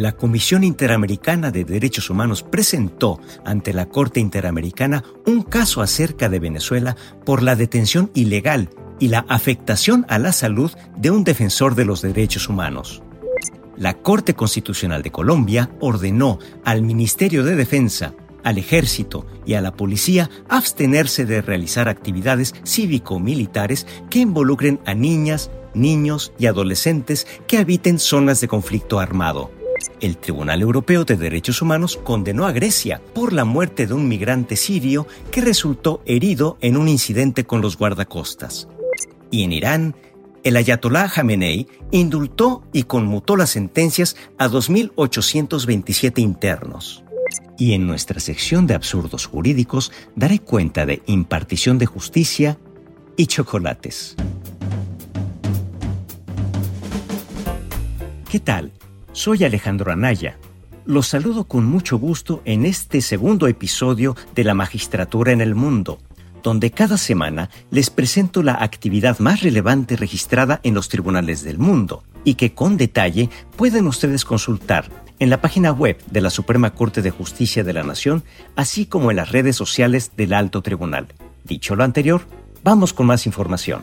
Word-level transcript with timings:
La 0.00 0.12
Comisión 0.12 0.62
Interamericana 0.62 1.50
de 1.50 1.64
Derechos 1.64 2.10
Humanos 2.10 2.42
presentó 2.42 3.18
ante 3.44 3.72
la 3.72 3.86
Corte 3.86 4.20
Interamericana 4.20 5.04
un 5.26 5.42
caso 5.42 5.80
acerca 5.80 6.28
de 6.28 6.38
Venezuela 6.38 6.96
por 7.24 7.42
la 7.42 7.56
detención 7.56 8.10
ilegal 8.14 8.68
y 8.98 9.08
la 9.08 9.26
afectación 9.28 10.04
a 10.08 10.18
la 10.18 10.32
salud 10.32 10.70
de 10.98 11.10
un 11.10 11.24
defensor 11.24 11.74
de 11.74 11.86
los 11.86 12.02
derechos 12.02 12.48
humanos. 12.48 13.02
La 13.76 13.94
Corte 13.94 14.34
Constitucional 14.34 15.02
de 15.02 15.10
Colombia 15.10 15.70
ordenó 15.80 16.38
al 16.64 16.82
Ministerio 16.82 17.44
de 17.44 17.56
Defensa, 17.56 18.14
al 18.44 18.58
Ejército 18.58 19.26
y 19.46 19.54
a 19.54 19.60
la 19.60 19.72
Policía 19.72 20.30
abstenerse 20.48 21.26
de 21.26 21.42
realizar 21.42 21.88
actividades 21.88 22.54
cívico-militares 22.64 23.86
que 24.08 24.20
involucren 24.20 24.80
a 24.86 24.94
niñas, 24.94 25.50
niños 25.74 26.32
y 26.38 26.46
adolescentes 26.46 27.26
que 27.46 27.58
habiten 27.58 27.98
zonas 27.98 28.40
de 28.40 28.48
conflicto 28.48 29.00
armado. 29.00 29.50
El 30.00 30.18
Tribunal 30.18 30.60
Europeo 30.60 31.04
de 31.04 31.16
Derechos 31.16 31.62
Humanos 31.62 31.98
condenó 32.02 32.46
a 32.46 32.52
Grecia 32.52 33.00
por 33.14 33.32
la 33.32 33.44
muerte 33.44 33.86
de 33.86 33.94
un 33.94 34.08
migrante 34.08 34.56
sirio 34.56 35.06
que 35.30 35.40
resultó 35.40 36.02
herido 36.06 36.58
en 36.60 36.76
un 36.76 36.88
incidente 36.88 37.44
con 37.44 37.60
los 37.60 37.78
guardacostas. 37.78 38.68
Y 39.30 39.44
en 39.44 39.52
Irán, 39.52 39.94
el 40.42 40.56
ayatolá 40.56 41.08
Jamenei 41.08 41.66
indultó 41.90 42.62
y 42.72 42.84
conmutó 42.84 43.36
las 43.36 43.50
sentencias 43.50 44.16
a 44.38 44.48
2.827 44.48 46.18
internos. 46.18 47.04
Y 47.60 47.74
en 47.74 47.86
nuestra 47.86 48.20
sección 48.20 48.66
de 48.66 48.72
absurdos 48.72 49.26
jurídicos 49.26 49.92
daré 50.16 50.38
cuenta 50.38 50.86
de 50.86 51.02
impartición 51.04 51.76
de 51.76 51.84
justicia 51.84 52.58
y 53.18 53.26
chocolates. 53.26 54.16
¿Qué 58.30 58.40
tal? 58.40 58.72
Soy 59.12 59.44
Alejandro 59.44 59.92
Anaya. 59.92 60.38
Los 60.86 61.08
saludo 61.08 61.44
con 61.44 61.66
mucho 61.66 61.98
gusto 61.98 62.40
en 62.46 62.64
este 62.64 63.02
segundo 63.02 63.46
episodio 63.46 64.16
de 64.34 64.44
La 64.44 64.54
Magistratura 64.54 65.32
en 65.32 65.42
el 65.42 65.54
Mundo, 65.54 65.98
donde 66.42 66.70
cada 66.70 66.96
semana 66.96 67.50
les 67.70 67.90
presento 67.90 68.42
la 68.42 68.54
actividad 68.54 69.18
más 69.18 69.42
relevante 69.42 69.96
registrada 69.96 70.60
en 70.62 70.72
los 70.72 70.88
tribunales 70.88 71.44
del 71.44 71.58
mundo 71.58 72.04
y 72.24 72.36
que 72.36 72.54
con 72.54 72.78
detalle 72.78 73.28
pueden 73.58 73.86
ustedes 73.86 74.24
consultar 74.24 75.09
en 75.20 75.30
la 75.30 75.40
página 75.40 75.70
web 75.70 75.96
de 76.10 76.20
la 76.20 76.30
Suprema 76.30 76.74
Corte 76.74 77.02
de 77.02 77.10
Justicia 77.10 77.62
de 77.62 77.72
la 77.72 77.84
Nación, 77.84 78.24
así 78.56 78.86
como 78.86 79.10
en 79.10 79.18
las 79.18 79.30
redes 79.30 79.54
sociales 79.54 80.12
del 80.16 80.32
Alto 80.32 80.62
Tribunal. 80.62 81.06
Dicho 81.44 81.76
lo 81.76 81.84
anterior, 81.84 82.22
vamos 82.64 82.92
con 82.92 83.06
más 83.06 83.26
información 83.26 83.82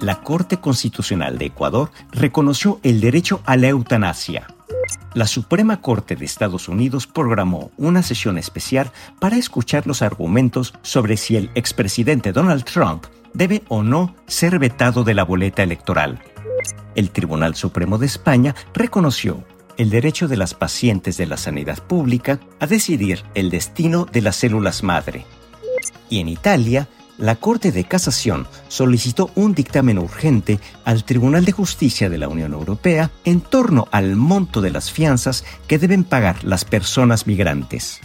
la 0.00 0.22
Corte 0.22 0.58
Constitucional 0.58 1.38
de 1.38 1.46
Ecuador 1.46 1.90
reconoció 2.12 2.80
el 2.82 3.00
derecho 3.00 3.42
a 3.44 3.56
la 3.56 3.68
eutanasia. 3.68 4.46
La 5.14 5.26
Suprema 5.26 5.80
Corte 5.80 6.16
de 6.16 6.24
Estados 6.24 6.68
Unidos 6.68 7.06
programó 7.06 7.70
una 7.76 8.02
sesión 8.02 8.38
especial 8.38 8.90
para 9.18 9.36
escuchar 9.36 9.86
los 9.86 10.02
argumentos 10.02 10.74
sobre 10.82 11.16
si 11.16 11.36
el 11.36 11.50
expresidente 11.54 12.32
Donald 12.32 12.64
Trump 12.64 13.04
debe 13.34 13.62
o 13.68 13.82
no 13.82 14.14
ser 14.26 14.58
vetado 14.58 15.04
de 15.04 15.14
la 15.14 15.24
boleta 15.24 15.62
electoral. 15.62 16.20
El 16.98 17.12
Tribunal 17.12 17.54
Supremo 17.54 17.96
de 17.96 18.06
España 18.06 18.56
reconoció 18.74 19.44
el 19.76 19.88
derecho 19.88 20.26
de 20.26 20.36
las 20.36 20.54
pacientes 20.54 21.16
de 21.16 21.26
la 21.26 21.36
sanidad 21.36 21.80
pública 21.80 22.40
a 22.58 22.66
decidir 22.66 23.22
el 23.34 23.50
destino 23.50 24.04
de 24.04 24.20
las 24.20 24.34
células 24.34 24.82
madre. 24.82 25.24
Y 26.10 26.18
en 26.18 26.28
Italia, 26.28 26.88
la 27.16 27.36
Corte 27.36 27.70
de 27.70 27.84
Casación 27.84 28.48
solicitó 28.66 29.30
un 29.36 29.54
dictamen 29.54 29.96
urgente 29.96 30.58
al 30.84 31.04
Tribunal 31.04 31.44
de 31.44 31.52
Justicia 31.52 32.10
de 32.10 32.18
la 32.18 32.26
Unión 32.26 32.52
Europea 32.52 33.12
en 33.24 33.42
torno 33.42 33.86
al 33.92 34.16
monto 34.16 34.60
de 34.60 34.72
las 34.72 34.90
fianzas 34.90 35.44
que 35.68 35.78
deben 35.78 36.02
pagar 36.02 36.42
las 36.42 36.64
personas 36.64 37.28
migrantes. 37.28 38.00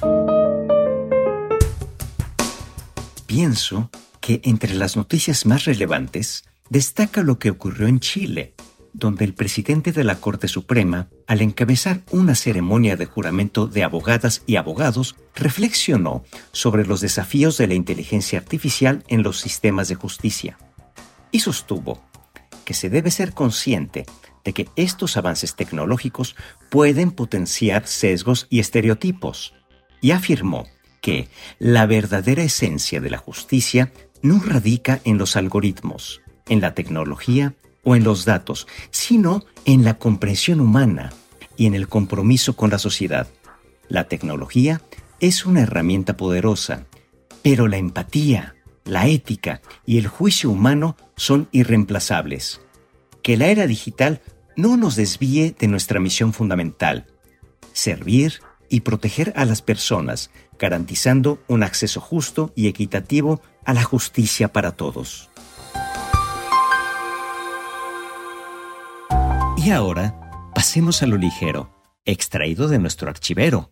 Pienso 3.26 3.90
que 4.20 4.40
entre 4.44 4.76
las 4.76 4.96
noticias 4.96 5.48
más 5.48 5.66
relevantes 5.66 6.44
destaca 6.70 7.24
lo 7.24 7.40
que 7.40 7.50
ocurrió 7.50 7.88
en 7.88 8.00
Chile, 8.00 8.53
donde 8.94 9.26
el 9.26 9.34
presidente 9.34 9.92
de 9.92 10.04
la 10.04 10.16
Corte 10.16 10.48
Suprema, 10.48 11.10
al 11.28 11.42
encabezar 11.42 12.02
una 12.12 12.36
ceremonia 12.36 12.96
de 12.96 13.06
juramento 13.06 13.68
de 13.68 13.84
abogadas 13.84 14.44
y 14.46 14.56
abogados, 14.56 15.16
reflexionó 15.36 16.24
sobre 16.52 16.86
los 16.86 17.02
desafíos 17.02 17.58
de 17.58 17.68
la 17.68 17.74
inteligencia 17.74 18.40
artificial 18.40 19.04
en 19.08 19.24
los 19.24 19.40
sistemas 19.40 19.88
de 19.88 19.96
justicia 19.96 20.58
y 21.32 21.40
sostuvo 21.40 22.02
que 22.64 22.74
se 22.74 22.90
debe 22.90 23.12
ser 23.12 23.34
consciente 23.34 24.06
de 24.46 24.54
que 24.54 24.70
estos 24.76 25.18
avances 25.18 25.56
tecnológicos 25.56 26.36
pueden 26.70 27.12
potenciar 27.12 27.88
sesgos 27.88 28.48
y 28.50 28.60
estereotipos, 28.60 29.54
y 30.02 30.12
afirmó 30.12 30.66
que 31.02 31.28
la 31.60 31.86
verdadera 31.86 32.44
esencia 32.44 33.02
de 33.02 33.10
la 33.10 33.18
justicia 33.18 33.92
no 34.22 34.40
radica 34.40 35.02
en 35.04 35.18
los 35.18 35.36
algoritmos, 35.36 36.22
en 36.48 36.62
la 36.62 36.74
tecnología 36.74 37.56
o 37.84 37.96
en 37.96 38.04
los 38.04 38.26
datos, 38.26 38.68
sino 38.92 39.44
en 39.66 39.84
la 39.84 39.96
comprensión 39.96 40.60
humana 40.60 41.14
y 41.58 41.66
en 41.66 41.76
el 41.76 41.88
compromiso 41.88 42.56
con 42.56 42.70
la 42.70 42.80
sociedad. 42.80 43.28
La 43.88 44.06
tecnología 44.06 44.82
es 45.20 45.46
una 45.46 45.62
herramienta 45.62 46.18
poderosa, 46.18 46.86
pero 47.42 47.68
la 47.68 47.78
empatía, 47.78 48.56
la 48.86 49.08
ética 49.08 49.62
y 49.86 49.98
el 49.98 50.08
juicio 50.08 50.50
humano 50.50 50.98
son 51.16 51.48
irreemplazables. 51.52 52.62
Que 53.22 53.38
la 53.38 53.48
era 53.48 53.68
digital 53.68 54.22
no 54.56 54.78
nos 54.78 54.96
desvíe 54.96 55.56
de 55.58 55.68
nuestra 55.68 56.00
misión 56.00 56.34
fundamental, 56.34 57.08
servir 57.74 58.42
y 58.70 58.82
proteger 58.82 59.34
a 59.36 59.46
las 59.46 59.62
personas, 59.62 60.32
garantizando 60.60 61.40
un 61.48 61.64
acceso 61.64 62.02
justo 62.02 62.52
y 62.56 62.68
equitativo 62.68 63.42
a 63.66 63.74
la 63.74 63.84
justicia 63.84 64.52
para 64.52 64.72
todos. 64.72 65.30
Y 69.64 69.72
ahora, 69.72 70.52
pasemos 70.54 71.02
a 71.04 71.08
lo 71.08 71.16
ligero, 71.16 71.70
extraído 72.04 72.68
de 72.68 72.80
nuestro 72.80 73.10
archivero. 73.10 73.72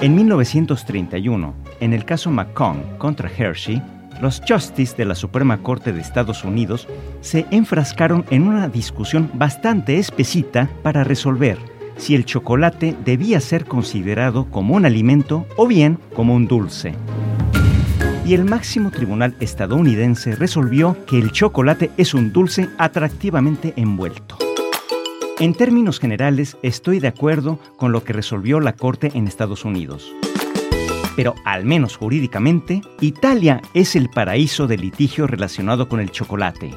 En 0.00 0.14
1931, 0.14 1.54
en 1.80 1.92
el 1.92 2.04
caso 2.04 2.30
McCone 2.30 2.84
contra 2.98 3.28
Hershey, 3.28 3.82
los 4.20 4.40
Justices 4.48 4.96
de 4.96 5.06
la 5.06 5.16
Suprema 5.16 5.60
Corte 5.60 5.92
de 5.92 6.00
Estados 6.00 6.44
Unidos 6.44 6.86
se 7.20 7.44
enfrascaron 7.50 8.24
en 8.30 8.46
una 8.46 8.68
discusión 8.68 9.32
bastante 9.34 9.98
espesita 9.98 10.70
para 10.84 11.02
resolver 11.02 11.58
si 11.96 12.14
el 12.14 12.24
chocolate 12.24 12.94
debía 13.04 13.40
ser 13.40 13.64
considerado 13.64 14.48
como 14.52 14.76
un 14.76 14.86
alimento 14.86 15.48
o 15.56 15.66
bien 15.66 15.98
como 16.14 16.36
un 16.36 16.46
dulce 16.46 16.94
y 18.28 18.34
el 18.34 18.44
máximo 18.44 18.90
tribunal 18.90 19.34
estadounidense 19.40 20.36
resolvió 20.36 20.98
que 21.06 21.18
el 21.18 21.32
chocolate 21.32 21.90
es 21.96 22.12
un 22.12 22.30
dulce 22.30 22.68
atractivamente 22.76 23.72
envuelto. 23.76 24.36
En 25.40 25.54
términos 25.54 25.98
generales, 25.98 26.58
estoy 26.62 27.00
de 27.00 27.08
acuerdo 27.08 27.58
con 27.78 27.90
lo 27.90 28.04
que 28.04 28.12
resolvió 28.12 28.60
la 28.60 28.74
Corte 28.74 29.12
en 29.14 29.26
Estados 29.26 29.64
Unidos. 29.64 30.12
Pero 31.16 31.36
al 31.46 31.64
menos 31.64 31.96
jurídicamente, 31.96 32.82
Italia 33.00 33.62
es 33.72 33.96
el 33.96 34.10
paraíso 34.10 34.66
del 34.66 34.82
litigio 34.82 35.26
relacionado 35.26 35.88
con 35.88 35.98
el 35.98 36.10
chocolate. 36.10 36.74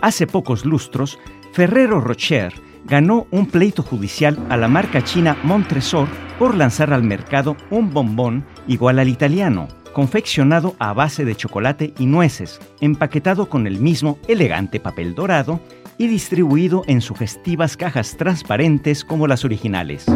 Hace 0.00 0.26
pocos 0.26 0.64
lustros, 0.64 1.18
Ferrero 1.54 2.00
Rocher 2.00 2.52
ganó 2.84 3.28
un 3.30 3.46
pleito 3.46 3.84
judicial 3.84 4.36
a 4.50 4.56
la 4.56 4.66
marca 4.66 5.04
china 5.04 5.36
Montresor 5.44 6.08
por 6.36 6.56
lanzar 6.56 6.92
al 6.92 7.04
mercado 7.04 7.56
un 7.70 7.94
bombón 7.94 8.44
igual 8.66 8.98
al 8.98 9.08
italiano, 9.08 9.68
confeccionado 9.92 10.74
a 10.80 10.92
base 10.92 11.24
de 11.24 11.36
chocolate 11.36 11.94
y 11.96 12.06
nueces, 12.06 12.58
empaquetado 12.80 13.48
con 13.48 13.68
el 13.68 13.78
mismo 13.78 14.18
elegante 14.26 14.80
papel 14.80 15.14
dorado 15.14 15.60
y 15.96 16.08
distribuido 16.08 16.82
en 16.88 17.00
sugestivas 17.00 17.76
cajas 17.76 18.16
transparentes 18.16 19.04
como 19.04 19.28
las 19.28 19.44
originales. 19.44 20.06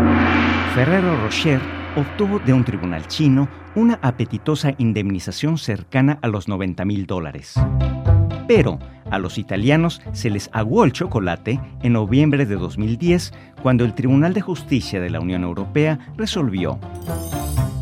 Ferrero 0.75 1.23
Rocher 1.23 1.61
obtuvo 1.95 2.41
de 2.41 2.53
un 2.53 2.65
tribunal 2.65 3.07
chino 3.07 3.49
una 3.77 4.01
apetitosa 4.03 4.75
indemnización 4.79 5.57
cercana 5.57 6.19
a 6.21 6.27
los 6.27 6.49
90 6.49 6.85
mil 6.85 7.07
dólares. 7.07 7.55
Pero 8.49 8.81
a 9.11 9.19
los 9.19 9.39
italianos 9.39 10.01
se 10.13 10.31
les 10.31 10.51
aguó 10.53 10.85
el 10.85 10.93
chocolate 10.93 11.61
en 11.83 11.93
noviembre 11.93 12.47
de 12.47 12.57
2010 12.57 13.33
cuando 13.63 13.85
el 13.85 13.95
Tribunal 13.95 14.35
de 14.35 14.41
Justicia 14.41 15.01
de 15.01 15.11
la 15.11 15.21
Unión 15.21 15.45
Europea 15.45 15.99
resolvió 16.17 16.79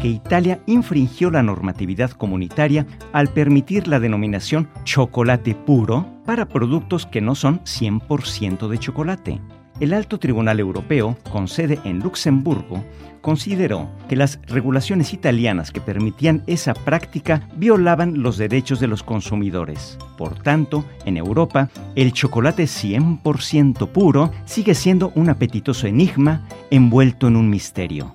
que 0.00 0.08
Italia 0.08 0.60
infringió 0.66 1.30
la 1.30 1.42
normatividad 1.42 2.10
comunitaria 2.10 2.86
al 3.12 3.28
permitir 3.28 3.88
la 3.88 4.00
denominación 4.00 4.68
chocolate 4.84 5.54
puro 5.54 6.06
para 6.24 6.46
productos 6.46 7.06
que 7.06 7.20
no 7.20 7.34
son 7.34 7.60
100% 7.60 8.68
de 8.68 8.78
chocolate. 8.78 9.40
El 9.80 9.92
Alto 9.92 10.18
Tribunal 10.18 10.60
Europeo, 10.60 11.16
con 11.30 11.48
sede 11.48 11.78
en 11.84 12.00
Luxemburgo, 12.00 12.84
consideró 13.20 13.90
que 14.08 14.16
las 14.16 14.38
regulaciones 14.46 15.12
italianas 15.12 15.72
que 15.72 15.80
permitían 15.80 16.42
esa 16.46 16.74
práctica 16.74 17.48
violaban 17.56 18.22
los 18.22 18.38
derechos 18.38 18.78
de 18.78 18.86
los 18.86 19.02
consumidores. 19.02 19.98
Por 20.16 20.38
tanto, 20.42 20.84
en 21.04 21.16
Europa, 21.16 21.68
el 21.96 22.12
chocolate 22.12 22.64
100% 22.64 23.88
puro 23.88 24.32
sigue 24.44 24.74
siendo 24.74 25.12
un 25.14 25.28
apetitoso 25.28 25.86
enigma 25.86 26.46
envuelto 26.70 27.26
en 27.26 27.36
un 27.36 27.50
misterio. 27.50 28.14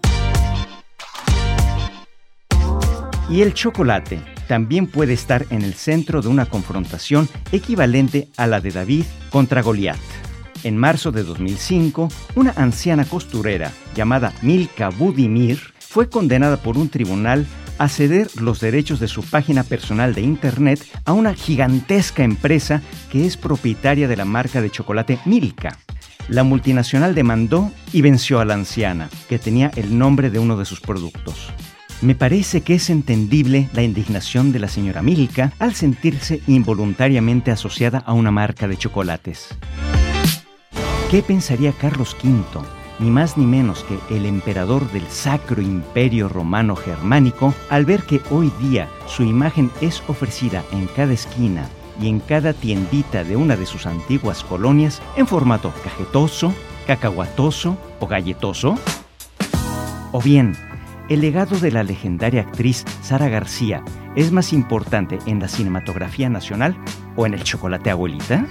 Y 3.30 3.42
el 3.42 3.54
chocolate 3.54 4.20
también 4.48 4.88
puede 4.88 5.14
estar 5.14 5.46
en 5.50 5.62
el 5.62 5.74
centro 5.74 6.22
de 6.22 6.28
una 6.28 6.46
confrontación 6.46 7.30
equivalente 7.54 8.28
a 8.36 8.48
la 8.48 8.60
de 8.60 8.72
David 8.72 9.06
contra 9.30 9.62
Goliat. 9.62 10.11
En 10.64 10.78
marzo 10.78 11.12
de 11.12 11.24
2005, 11.24 12.10
una 12.36 12.52
anciana 12.52 13.06
costurera 13.06 13.72
llamada 13.96 14.34
Milka 14.42 14.90
Budimir 14.90 15.60
fue 15.80 16.08
condenada 16.10 16.58
por 16.58 16.78
un 16.78 16.90
tribunal 16.90 17.48
a 17.80 17.90
ceder 17.90 18.30
los 18.40 18.60
derechos 18.60 19.00
de 19.00 19.08
su 19.08 19.24
página 19.24 19.64
personal 19.64 20.14
de 20.14 20.22
Internet 20.22 20.86
a 21.06 21.14
una 21.14 21.34
gigantesca 21.34 22.24
empresa 22.24 22.82
que 23.12 23.26
es 23.26 23.38
propietaria 23.38 24.08
de 24.08 24.16
la 24.16 24.26
marca 24.26 24.62
de 24.62 24.70
chocolate 24.70 25.18
Milka. 25.26 25.80
La 26.30 26.44
multinacional 26.44 27.16
demandó 27.16 27.72
y 27.92 28.02
venció 28.02 28.40
a 28.40 28.46
la 28.46 28.54
anciana, 28.54 29.10
que 29.28 29.40
tenía 29.40 29.72
el 29.76 29.98
nombre 29.98 30.30
de 30.30 30.38
uno 30.38 30.58
de 30.58 30.66
sus 30.66 30.80
productos. 30.80 31.50
Me 32.02 32.16
parece 32.16 32.62
que 32.62 32.76
es 32.76 32.90
entendible 32.90 33.68
la 33.74 33.82
indignación 33.82 34.52
de 34.52 34.60
la 34.60 34.68
señora 34.68 35.02
Milka 35.02 35.52
al 35.60 35.74
sentirse 35.74 36.42
involuntariamente 36.48 37.52
asociada 37.52 38.00
a 38.00 38.14
una 38.14 38.32
marca 38.32 38.68
de 38.68 38.78
chocolates. 38.78 39.58
¿Qué 41.12 41.22
pensaría 41.22 41.74
Carlos 41.74 42.16
V, 42.24 42.42
ni 43.00 43.12
más 43.12 43.36
ni 43.36 43.46
menos 43.46 43.84
que 43.84 44.00
el 44.16 44.26
emperador 44.26 44.90
del 44.94 45.06
Sacro 45.08 45.62
Imperio 45.62 46.30
Romano 46.30 46.74
Germánico, 46.74 47.54
al 47.70 47.84
ver 47.84 48.04
que 48.04 48.22
hoy 48.32 48.50
día 48.62 48.88
su 49.08 49.24
imagen 49.24 49.70
es 49.82 50.02
ofrecida 50.08 50.64
en 50.72 50.88
cada 50.88 51.12
esquina 51.12 51.68
y 52.00 52.08
en 52.08 52.22
cada 52.22 52.54
tiendita 52.54 53.26
de 53.26 53.36
una 53.36 53.58
de 53.58 53.66
sus 53.66 53.88
antiguas 53.88 54.42
colonias 54.42 55.02
en 55.18 55.28
formato 55.28 55.74
cajetoso, 55.84 56.54
cacahuatoso 56.88 57.78
o 58.00 58.08
galletoso? 58.08 58.78
O 60.14 60.22
bien, 60.22 60.54
el 61.10 61.20
legado 61.20 61.60
de 61.60 61.72
la 61.72 61.84
legendaria 61.84 62.44
actriz 62.44 62.86
Sara 63.02 63.28
García 63.28 63.84
es 64.16 64.32
más 64.32 64.54
importante 64.54 65.20
en 65.26 65.42
la 65.42 65.50
cinematografía 65.50 66.30
nacional 66.30 66.78
o 67.18 67.26
en 67.26 67.34
el 67.34 67.44
chocolate 67.44 67.90
abuelita? 67.90 68.46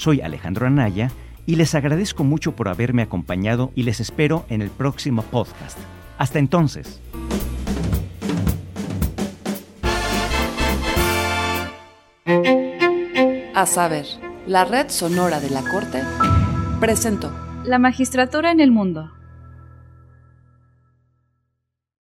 Soy 0.00 0.22
Alejandro 0.22 0.66
Anaya 0.66 1.10
y 1.44 1.56
les 1.56 1.74
agradezco 1.74 2.24
mucho 2.24 2.56
por 2.56 2.68
haberme 2.68 3.02
acompañado 3.02 3.70
y 3.74 3.82
les 3.82 4.00
espero 4.00 4.46
en 4.48 4.62
el 4.62 4.70
próximo 4.70 5.20
podcast. 5.20 5.76
Hasta 6.16 6.38
entonces. 6.38 7.02
A 13.54 13.66
saber, 13.66 14.06
la 14.46 14.64
red 14.64 14.88
sonora 14.88 15.38
de 15.38 15.50
la 15.50 15.60
Corte 15.70 16.02
presentó 16.80 17.30
La 17.66 17.78
magistratura 17.78 18.52
en 18.52 18.60
el 18.60 18.70
mundo 18.70 19.10